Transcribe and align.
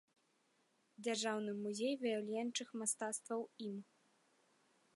Дзяржаўны 1.07 1.51
музей 1.63 1.93
выяўленчых 2.03 2.67
мастацтваў 2.83 3.41
ім. 3.69 3.77